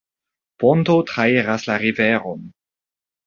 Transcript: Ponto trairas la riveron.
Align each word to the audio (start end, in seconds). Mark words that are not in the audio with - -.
Ponto 0.63 0.95
trairas 1.11 1.67
la 1.69 1.77
riveron. 1.83 2.43